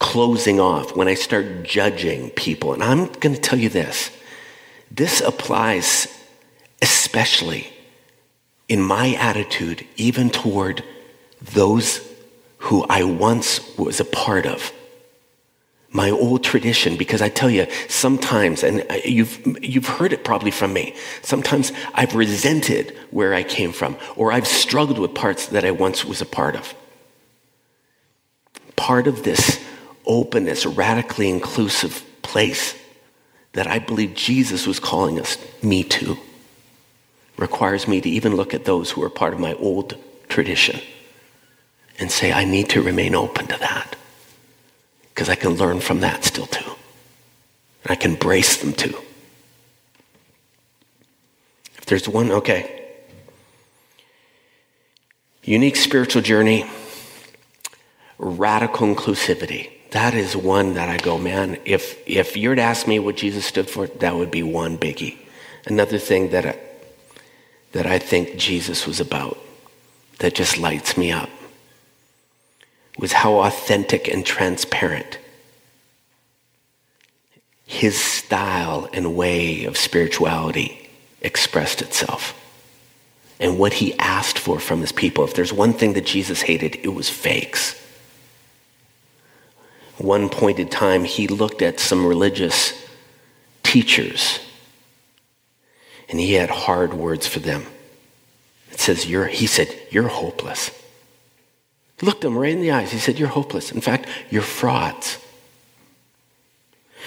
[0.07, 2.73] closing off, when I start judging people.
[2.73, 4.11] And I'm going to tell you this
[4.91, 6.07] this applies
[6.81, 7.73] especially
[8.69, 10.85] in my attitude, even toward
[11.41, 12.01] those
[12.59, 14.73] who I once was a part of.
[15.91, 20.73] My old tradition, because I tell you, sometimes, and you've, you've heard it probably from
[20.73, 25.73] me, sometimes I've resented where I came from, or I've struggled with parts that I
[25.73, 26.75] once was a part of.
[28.77, 29.66] Part of this
[30.07, 32.75] openness, a radically inclusive place
[33.53, 36.19] that I believe Jesus was calling us, me to,
[37.39, 39.97] requires me to even look at those who are part of my old
[40.29, 40.81] tradition
[41.99, 43.97] and say, I need to remain open to that
[45.09, 46.71] because I can learn from that still too.
[47.85, 48.95] And I can brace them too.
[51.79, 52.85] If there's one, okay.
[55.45, 56.69] Unique spiritual journey,
[58.19, 59.71] radical inclusivity.
[59.97, 63.17] That is one that I go, man, if, if you were to ask me what
[63.17, 65.17] Jesus stood for, that would be one biggie.
[65.65, 66.59] Another thing that I,
[67.73, 69.39] that I think Jesus was about
[70.19, 71.31] that just lights me up
[72.99, 75.19] was how authentic and transparent
[77.65, 80.91] his style and way of spirituality
[81.23, 82.39] expressed itself
[83.41, 85.25] and what he asked for from his people.
[85.25, 87.83] If there's one thing that Jesus hated, it was fakes.
[89.99, 92.73] One pointed time, he looked at some religious
[93.63, 94.41] teachers
[96.09, 97.67] and he had hard words for them.
[98.71, 100.71] It says, you're, he said, you're hopeless.
[101.99, 102.93] He looked them right in the eyes.
[102.93, 103.73] He said, You're hopeless.
[103.73, 105.19] In fact, you're frauds.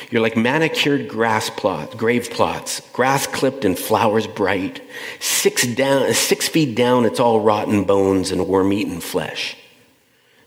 [0.10, 4.82] You're like manicured grass plots, grave plots, grass clipped and flowers bright.
[5.20, 9.58] Six, down, six feet down, it's all rotten bones and worm eaten flesh.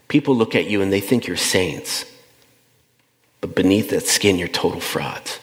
[0.09, 2.07] People look at you and they think you're saints.
[3.43, 5.41] But beneath that skin, you're total frauds.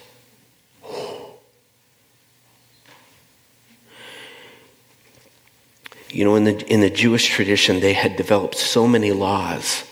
[6.10, 9.84] You know, in the, in the Jewish tradition, they had developed so many laws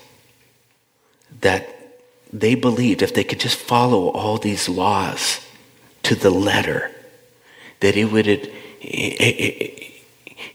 [1.42, 1.70] that
[2.34, 5.46] they believed if they could just follow all these laws
[6.04, 6.90] to the letter,
[7.82, 9.97] that it would, it,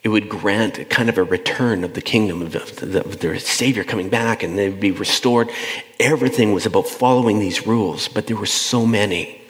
[0.02, 3.84] it would grant kind of a return of the kingdom of, the, of their Savior
[3.84, 5.50] coming back and they'd be restored.
[5.98, 9.40] Everything was about following these rules, but there were so many.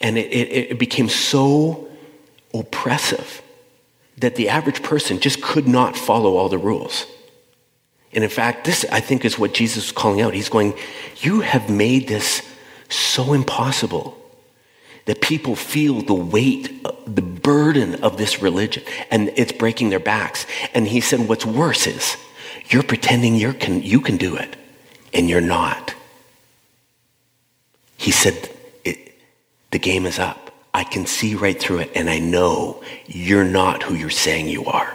[0.00, 1.88] And it, it, it became so
[2.52, 3.42] oppressive
[4.18, 7.06] that the average person just could not follow all the rules.
[8.12, 10.32] And in fact, this, I think, is what Jesus is calling out.
[10.32, 10.74] He's going,
[11.18, 12.42] You have made this
[12.88, 14.16] so impossible
[15.06, 20.46] that people feel the weight, the burden of this religion, and it's breaking their backs.
[20.74, 22.16] And he said, What's worse is
[22.68, 24.56] you're pretending you can, you can do it,
[25.14, 25.94] and you're not.
[27.96, 28.50] He said,
[28.84, 30.52] The game is up.
[30.74, 34.66] I can see right through it, and I know you're not who you're saying you
[34.66, 34.94] are.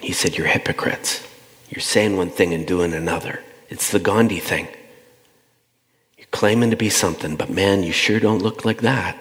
[0.00, 1.26] He said, You're hypocrites.
[1.70, 3.42] You're saying one thing and doing another.
[3.68, 4.68] It's the Gandhi thing.
[6.18, 9.18] You're claiming to be something, but man, you sure don't look like that.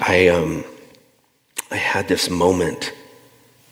[0.00, 0.64] I, um,
[1.70, 2.92] I had this moment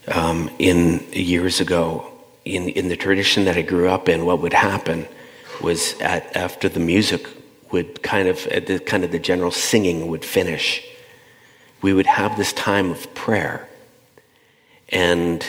[0.09, 2.13] um, in years ago
[2.45, 4.25] in in the tradition that I grew up in.
[4.25, 5.07] What would happen
[5.61, 7.27] was at after the music
[7.73, 10.83] would kind of the kind of the general singing would finish,
[11.83, 13.69] we would have this time of prayer,
[14.89, 15.47] and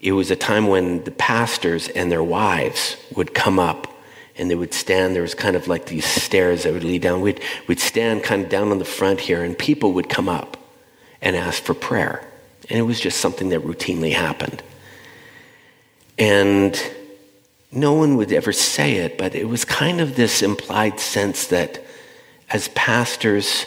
[0.00, 3.90] it was a time when the pastors and their wives would come up
[4.36, 5.14] and they would stand.
[5.14, 7.20] There was kind of like these stairs that would lead down.
[7.20, 10.56] We'd, we'd stand kind of down on the front here, and people would come up
[11.22, 12.26] and ask for prayer.
[12.68, 14.62] And it was just something that routinely happened.
[16.18, 16.80] And
[17.72, 21.82] no one would ever say it, but it was kind of this implied sense that
[22.50, 23.66] as pastors,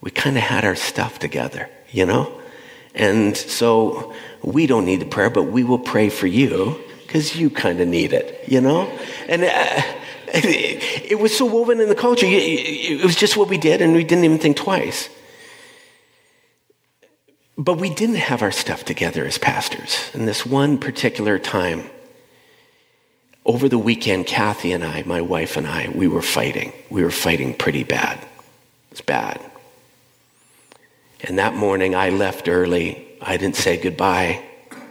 [0.00, 2.40] we kind of had our stuff together, you know?
[2.94, 7.50] And so we don't need the prayer, but we will pray for you because you
[7.50, 8.90] kind of need it, you know?
[9.28, 9.46] And uh,
[10.28, 12.26] it, it was so woven in the culture.
[12.28, 15.08] It was just what we did, and we didn't even think twice.
[17.58, 20.10] But we didn't have our stuff together as pastors.
[20.12, 21.84] And this one particular time,
[23.46, 26.72] over the weekend, Kathy and I, my wife and I, we were fighting.
[26.90, 28.18] We were fighting pretty bad.
[28.18, 29.40] It was bad.
[31.22, 33.06] And that morning, I left early.
[33.20, 34.42] I didn't say goodbye.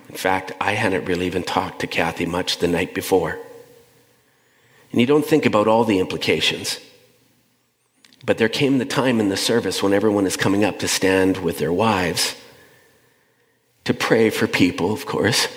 [0.09, 3.38] In fact, I hadn't really even talked to Kathy much the night before.
[4.91, 6.80] And you don't think about all the implications.
[8.26, 11.38] But there came the time in the service when everyone is coming up to stand
[11.38, 12.36] with their wives
[13.84, 15.47] to pray for people, of course.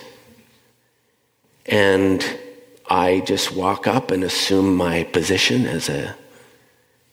[1.66, 2.24] And
[2.88, 6.14] I just walk up and assume my position as a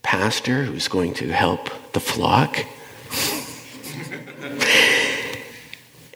[0.01, 2.65] pastor who's going to help the flock.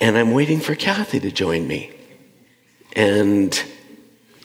[0.02, 1.92] And I'm waiting for Kathy to join me.
[2.94, 3.62] And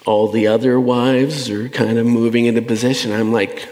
[0.05, 3.13] all the other wives are kind of moving into position.
[3.13, 3.69] I'm like,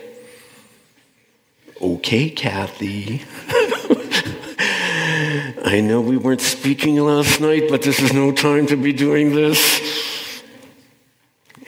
[1.80, 3.22] okay, Kathy.
[5.64, 9.34] I know we weren't speaking last night, but this is no time to be doing
[9.34, 10.42] this.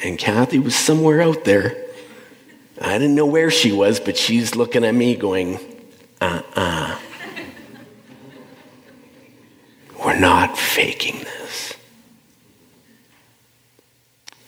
[0.02, 1.76] And Kathy was somewhere out there.
[2.80, 5.56] I didn't know where she was, but she's looking at me going,
[6.20, 6.52] uh uh-uh.
[6.56, 6.98] uh.
[10.04, 11.74] We're not faking this.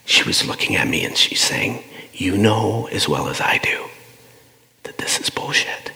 [0.06, 3.84] She was looking at me and she's saying, You know as well as I do
[4.84, 5.92] that this is bullshit.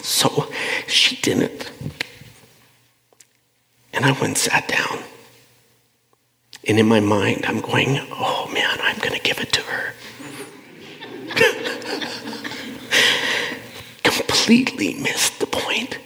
[0.00, 0.50] So
[0.86, 1.70] she didn't.
[3.92, 5.02] And I went and sat down.
[6.66, 9.94] And in my mind, I'm going, oh man, I'm going to give it to her.
[14.48, 15.98] Completely missed the point.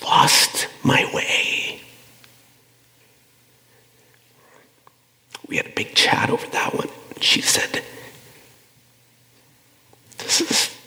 [0.00, 1.80] Lost my way.
[5.48, 6.86] We had a big chat over that one.
[7.18, 7.82] She said,
[10.18, 10.78] This is,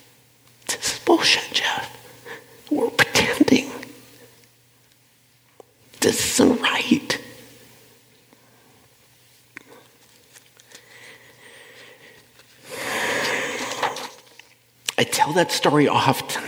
[0.66, 1.92] this is bullshit, Jeff.
[2.72, 3.70] We're pretending.
[6.00, 7.22] This isn't right.
[14.98, 16.44] I tell that story often.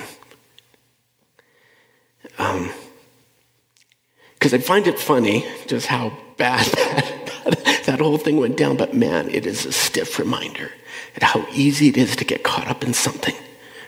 [2.37, 8.77] Because um, I find it funny just how bad that, that whole thing went down.
[8.77, 10.71] But man, it is a stiff reminder
[11.15, 13.35] at how easy it is to get caught up in something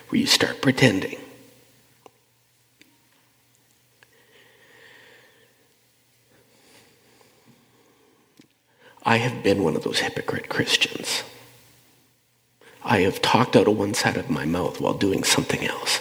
[0.08, 1.16] where you start pretending.
[9.02, 11.22] I have been one of those hypocrite Christians.
[12.82, 16.00] I have talked out of one side of my mouth while doing something else.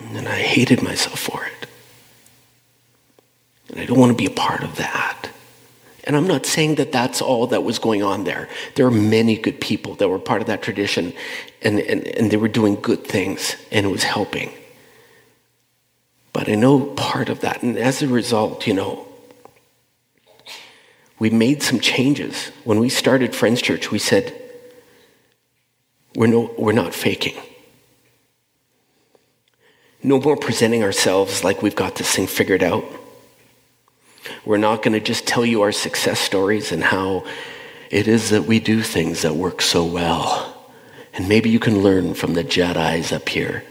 [0.00, 1.68] And I hated myself for it.
[3.70, 5.28] And I don't want to be a part of that.
[6.04, 8.48] And I'm not saying that that's all that was going on there.
[8.74, 11.14] There are many good people that were part of that tradition,
[11.62, 14.52] and, and, and they were doing good things, and it was helping.
[16.34, 19.08] But I know part of that, and as a result, you know,
[21.18, 22.48] we made some changes.
[22.64, 24.34] When we started Friends Church, we said,
[26.16, 27.36] we're, no, we're not faking.
[30.02, 32.84] No more presenting ourselves like we've got this thing figured out.
[34.44, 37.24] We're not going to just tell you our success stories and how
[37.90, 40.50] it is that we do things that work so well.
[41.14, 43.64] And maybe you can learn from the Jedi's up here.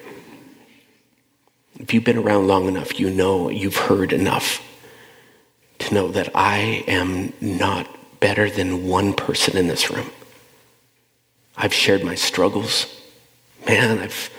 [1.79, 4.61] If you've been around long enough, you know, you've heard enough
[5.84, 7.88] to know that I am not
[8.19, 10.09] better than one person in this room.
[11.55, 12.88] I've shared my struggles.
[13.67, 14.29] Man, I've.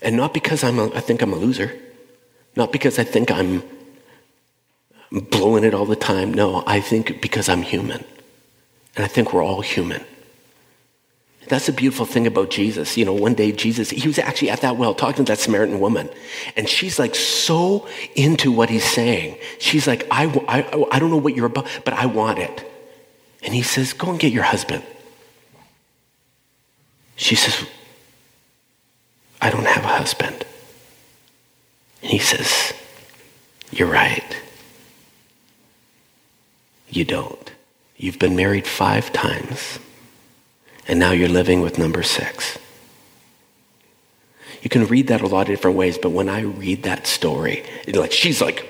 [0.00, 1.72] And not because I'm a, I think I'm a loser,
[2.56, 3.62] not because I think I'm
[5.12, 6.34] blowing it all the time.
[6.34, 8.04] No, I think because I'm human.
[8.96, 10.04] And I think we're all human.
[11.48, 12.96] That's the beautiful thing about Jesus.
[12.96, 15.80] You know, one day Jesus, he was actually at that well talking to that Samaritan
[15.80, 16.08] woman.
[16.56, 19.38] And she's like so into what he's saying.
[19.58, 22.70] She's like, I, I, I don't know what you're about, but I want it.
[23.42, 24.84] And he says, Go and get your husband.
[27.16, 27.66] She says,
[29.40, 30.46] I don't have a husband.
[32.02, 32.72] And he says,
[33.72, 34.36] You're right.
[36.88, 37.50] You don't.
[37.96, 39.78] You've been married five times
[40.88, 42.58] and now you're living with number six.
[44.62, 47.64] You can read that a lot of different ways, but when I read that story,
[47.92, 48.68] like she's like,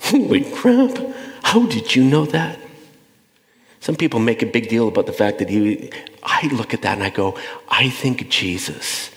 [0.00, 0.96] holy crap,
[1.42, 2.58] how did you know that?
[3.80, 5.90] Some people make a big deal about the fact that he,
[6.22, 7.38] I look at that and I go,
[7.68, 9.10] I think Jesus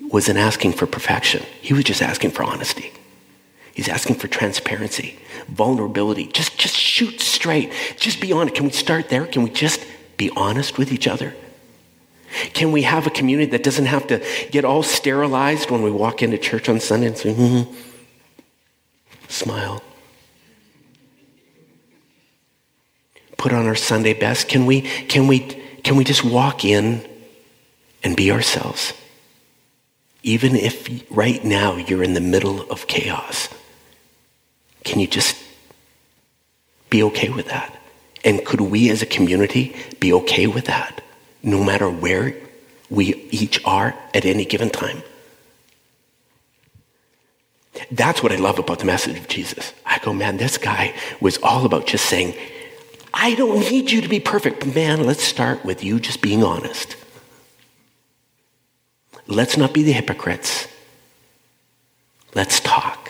[0.00, 1.44] wasn't asking for perfection.
[1.60, 2.92] He was just asking for honesty.
[3.74, 5.18] He's asking for transparency,
[5.48, 6.26] vulnerability.
[6.26, 7.72] Just, just shoot straight.
[7.96, 8.56] Just be honest.
[8.56, 9.26] Can we start there?
[9.26, 9.84] Can we just
[10.18, 11.34] be honest with each other?
[12.52, 16.22] Can we have a community that doesn't have to get all sterilized when we walk
[16.22, 17.74] into church on Sunday and say, mm-hmm,
[19.28, 19.82] smile?
[23.38, 24.48] Put on our Sunday best.
[24.48, 27.08] Can we, can, we, can we just walk in
[28.02, 28.92] and be ourselves?
[30.22, 33.48] Even if right now you're in the middle of chaos,
[34.84, 35.36] can you just
[36.90, 37.77] be okay with that?
[38.24, 41.02] And could we as a community be okay with that,
[41.42, 42.34] no matter where
[42.90, 45.02] we each are at any given time?
[47.90, 49.72] That's what I love about the message of Jesus.
[49.86, 52.34] I go, man, this guy was all about just saying,
[53.14, 54.60] I don't need you to be perfect.
[54.60, 56.96] But man, let's start with you just being honest.
[59.26, 60.66] Let's not be the hypocrites.
[62.34, 63.07] Let's talk.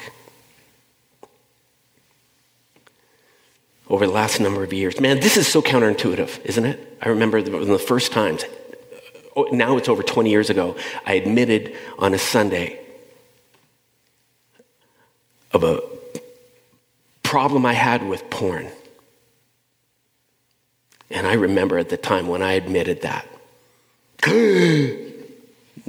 [3.91, 6.99] Over the last number of years, man, this is so counterintuitive, isn't it?
[7.01, 8.45] I remember the, the first times,
[9.35, 10.77] oh, now it's over 20 years ago,
[11.07, 12.81] I admitted on a Sunday
[15.53, 15.81] of a
[17.23, 18.69] problem I had with porn.
[21.11, 23.27] And I remember at the time when I admitted that.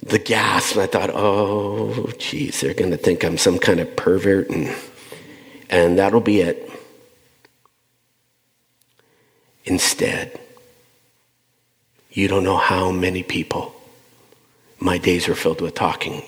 [0.09, 0.77] the gasp.
[0.77, 4.75] I thought, oh, geez, they're going to think I'm some kind of pervert, and,
[5.69, 6.69] and that'll be it.
[9.65, 10.39] Instead,
[12.11, 13.75] you don't know how many people
[14.79, 16.23] my days are filled with talking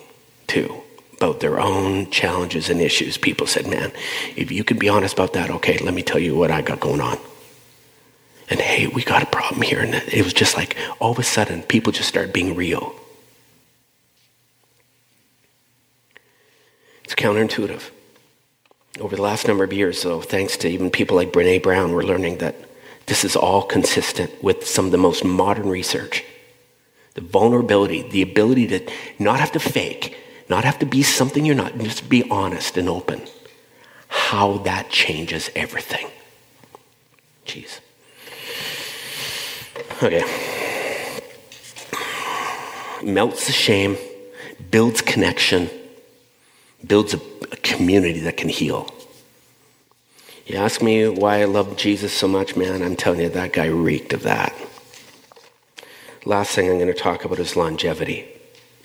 [0.48, 0.82] to
[1.18, 3.18] about their own challenges and issues.
[3.18, 3.92] People said, man,
[4.36, 6.80] if you can be honest about that, okay, let me tell you what I got
[6.80, 7.18] going on.
[8.50, 9.80] And hey, we got a problem here.
[9.80, 12.94] And it was just like all of a sudden, people just started being real.
[17.04, 17.92] It's counterintuitive.
[19.00, 22.04] Over the last number of years, though, thanks to even people like Brene Brown, we're
[22.04, 22.56] learning that
[23.12, 26.24] this is all consistent with some of the most modern research.
[27.16, 28.90] The vulnerability, the ability to
[29.20, 32.88] not have to fake, not have to be something you're not, just be honest and
[32.88, 33.22] open.
[34.08, 36.08] How that changes everything.
[37.46, 37.82] Jeez.
[40.02, 40.24] Okay.
[43.04, 43.98] Melts the shame,
[44.70, 45.70] builds connection,
[46.88, 47.20] builds a,
[47.52, 48.90] a community that can heal.
[50.52, 53.68] You ask me why I love Jesus so much, man, I'm telling you, that guy
[53.68, 54.54] reeked of that.
[56.26, 58.28] Last thing I'm going to talk about is longevity.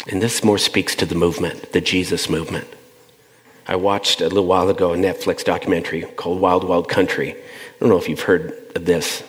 [0.06, 2.68] And this more speaks to the movement, the Jesus movement.
[3.66, 7.32] I watched a little while ago a Netflix documentary called Wild Wild Country.
[7.32, 7.36] I
[7.80, 9.24] don't know if you've heard of this.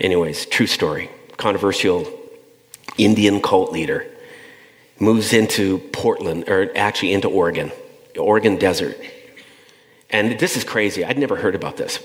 [0.00, 1.12] Anyways, true story.
[1.36, 2.12] Controversial
[2.98, 4.04] Indian cult leader
[4.98, 7.70] moves into Portland, or actually into Oregon,
[8.18, 8.96] Oregon desert.
[10.12, 11.04] And this is crazy.
[11.04, 11.98] I'd never heard about this.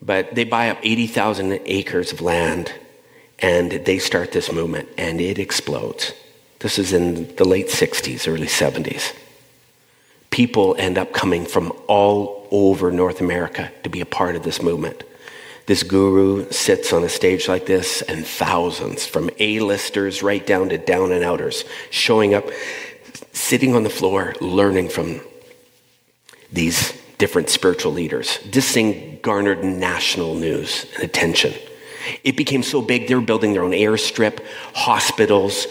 [0.00, 2.72] But they buy up 80,000 acres of land
[3.38, 6.12] and they start this movement and it explodes.
[6.60, 9.14] This is in the late 60s, early 70s.
[10.30, 14.62] People end up coming from all over North America to be a part of this
[14.62, 15.04] movement.
[15.66, 20.76] This guru sits on a stage like this, and thousands, from A-listers right down to
[20.76, 22.44] down and outers, showing up,
[23.32, 25.20] sitting on the floor, learning from
[26.54, 28.38] these different spiritual leaders.
[28.46, 31.52] This thing garnered national news and attention.
[32.22, 34.44] It became so big, they were building their own airstrip,
[34.74, 35.66] hospitals,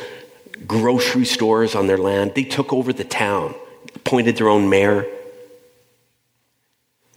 [0.68, 2.34] grocery stores on their land.
[2.36, 3.56] They took over the town,
[3.96, 5.06] appointed their own mayor.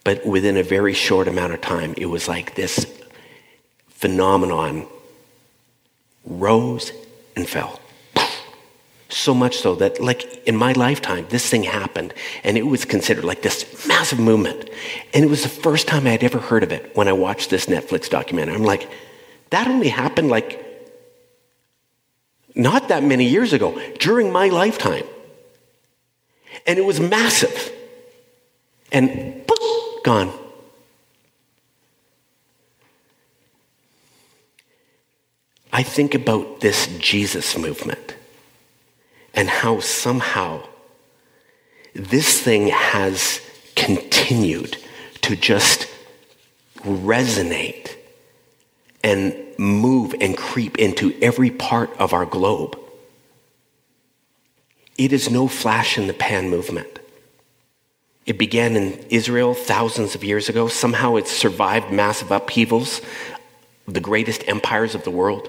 [0.05, 2.87] But within a very short amount of time, it was like this
[3.89, 4.87] phenomenon
[6.25, 6.93] rose
[7.35, 7.81] and fell.
[9.09, 13.25] So much so that, like, in my lifetime, this thing happened, and it was considered
[13.25, 14.69] like this massive movement.
[15.15, 17.51] And it was the first time I had ever heard of it when I watched
[17.51, 18.55] this Netflix documentary.
[18.57, 18.91] I'm like,
[19.51, 20.63] that only happened like
[22.57, 25.05] not that many years ago, during my lifetime.
[26.67, 27.71] And it was massive.
[28.91, 29.45] And
[30.03, 30.33] gone.
[35.73, 38.16] I think about this Jesus movement
[39.37, 40.62] and how somehow
[41.95, 43.41] this thing has
[43.76, 44.78] continued
[45.22, 45.87] to just
[46.80, 47.95] resonate
[49.05, 52.78] and move and creep into every part of our globe.
[54.99, 56.99] It is no flash in the pan movement.
[58.24, 60.66] It began in Israel thousands of years ago.
[60.66, 63.01] Somehow it survived massive upheavals,
[63.87, 65.49] the greatest empires of the world.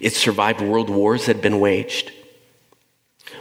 [0.00, 2.12] It survived world wars that had been waged.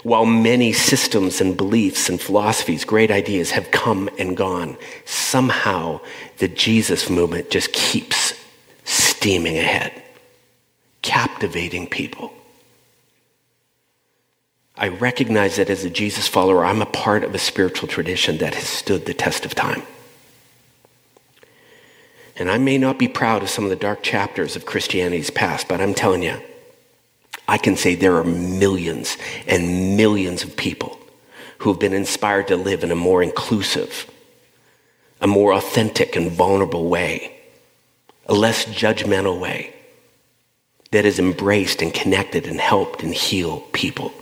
[0.04, 6.00] While many systems and beliefs and philosophies, great ideas have come and gone, somehow
[6.38, 8.34] the Jesus movement just keeps
[8.86, 10.02] steaming ahead,
[11.02, 12.32] captivating people.
[14.78, 18.56] I recognize that as a Jesus follower, I'm a part of a spiritual tradition that
[18.56, 19.84] has stood the test of time.
[22.38, 25.68] And I may not be proud of some of the dark chapters of Christianity's past,
[25.68, 26.40] but I'm telling you,
[27.50, 31.00] I can say there are millions and millions of people
[31.58, 34.10] who have been inspired to live in a more inclusive,
[35.20, 37.36] a more authentic and vulnerable way,
[38.28, 39.74] a less judgmental way
[40.92, 44.14] that has embraced and connected and helped and healed people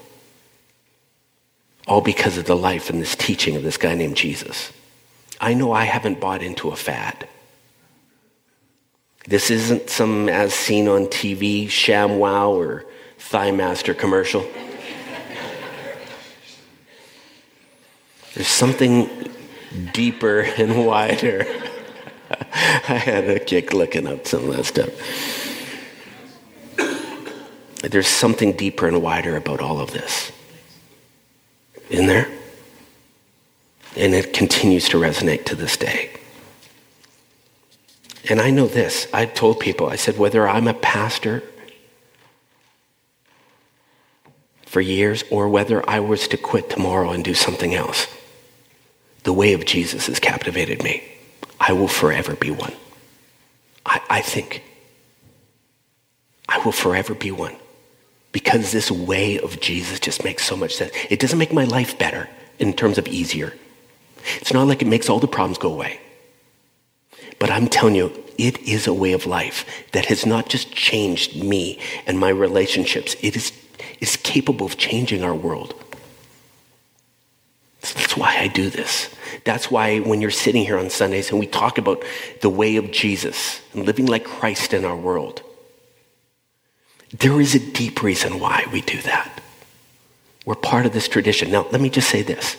[1.85, 4.71] all because of the life and this teaching of this guy named Jesus.
[5.39, 7.27] I know I haven't bought into a fad.
[9.27, 12.85] This isn't some as seen on TV ShamWow or
[13.19, 14.45] ThighMaster commercial.
[18.33, 19.09] There's something
[19.93, 21.45] deeper and wider.
[22.53, 24.89] I had a kick looking up some of that stuff.
[27.81, 30.31] There's something deeper and wider about all of this.
[31.89, 32.27] In there?
[33.95, 36.11] And it continues to resonate to this day.
[38.29, 39.07] And I know this.
[39.13, 41.43] I've told people, I said, whether I'm a pastor
[44.77, 48.05] for years or whether I was to quit tomorrow and do something else,
[49.23, 51.03] the way of Jesus has captivated me.
[51.59, 52.75] I will forever be one.
[53.87, 54.61] I, I think
[56.47, 57.55] I will forever be one
[58.31, 60.91] because this way of Jesus just makes so much sense.
[61.09, 63.55] It doesn't make my life better in terms of easier.
[64.35, 65.99] It's not like it makes all the problems go away.
[67.39, 71.43] But I'm telling you, it is a way of life that has not just changed
[71.43, 73.51] me and my relationships, it is,
[73.99, 75.73] is capable of changing our world.
[77.81, 79.09] That's why I do this.
[79.43, 82.03] That's why when you're sitting here on Sundays and we talk about
[82.41, 85.41] the way of Jesus and living like Christ in our world,
[87.17, 89.41] there is a deep reason why we do that.
[90.45, 91.51] We're part of this tradition.
[91.51, 92.57] Now, let me just say this.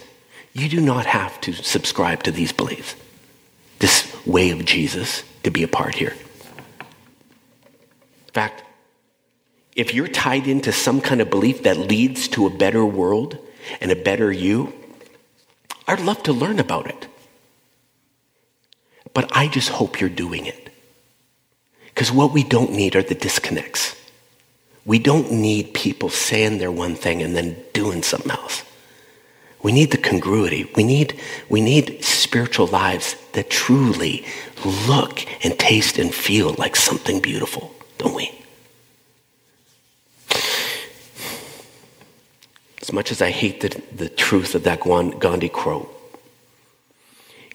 [0.52, 2.94] You do not have to subscribe to these beliefs,
[3.78, 6.14] this way of Jesus, to be a part here.
[6.80, 8.62] In fact,
[9.78, 13.38] if you're tied into some kind of belief that leads to a better world
[13.80, 14.72] and a better you,
[15.86, 17.06] I'd love to learn about it.
[19.14, 20.70] But I just hope you're doing it.
[21.86, 23.94] Because what we don't need are the disconnects.
[24.84, 28.64] We don't need people saying they're one thing and then doing something else.
[29.62, 30.68] We need the congruity.
[30.74, 34.26] We need, we need spiritual lives that truly
[34.88, 38.37] look and taste and feel like something beautiful, don't we?
[42.88, 45.94] As much as I hate the, the truth of that Gandhi quote,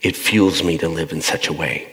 [0.04, 1.92] it fuels me to live in such a way.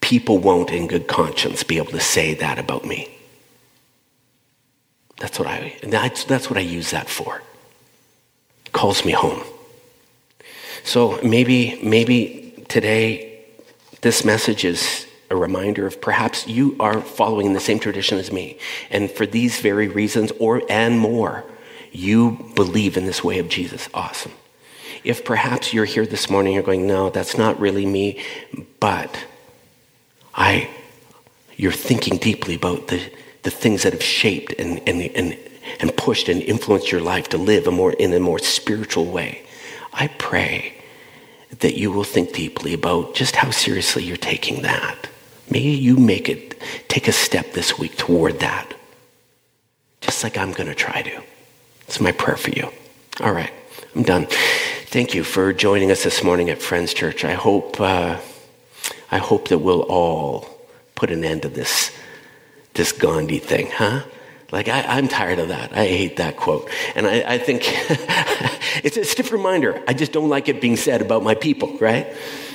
[0.00, 3.18] People won't, in good conscience, be able to say that about me.
[5.18, 7.42] That's what I, that's, that's what I use that for.
[8.64, 9.42] It calls me home.
[10.84, 13.44] So maybe, maybe today
[14.02, 18.60] this message is a reminder of perhaps you are following the same tradition as me.
[18.88, 21.44] And for these very reasons or and more,
[21.92, 23.88] you believe in this way of Jesus.
[23.92, 24.32] Awesome.
[25.04, 28.22] If perhaps you're here this morning, you're going, no, that's not really me,
[28.80, 29.26] but
[30.34, 30.70] I,
[31.56, 33.12] you're thinking deeply about the,
[33.42, 35.36] the things that have shaped and, and, and,
[35.80, 39.42] and pushed and influenced your life to live a more, in a more spiritual way.
[39.92, 40.74] I pray
[41.60, 45.08] that you will think deeply about just how seriously you're taking that.
[45.50, 48.72] May you make it, take a step this week toward that,
[50.00, 51.22] just like I'm going to try to.
[51.92, 52.70] It's my prayer for you.
[53.20, 53.52] All right,
[53.94, 54.24] I'm done.
[54.86, 57.22] Thank you for joining us this morning at Friends Church.
[57.22, 58.18] I hope, uh,
[59.10, 60.48] I hope that we'll all
[60.94, 61.94] put an end to this,
[62.72, 64.04] this Gandhi thing, huh?
[64.50, 65.74] Like, I, am tired of that.
[65.74, 66.70] I hate that quote.
[66.94, 67.60] And I, I think
[68.82, 69.82] it's a stiff reminder.
[69.86, 72.06] I just don't like it being said about my people, right?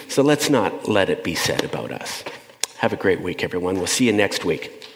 [0.08, 2.24] So let's not let it be said about us.
[2.78, 3.76] Have a great week, everyone.
[3.78, 4.87] We'll see you next week.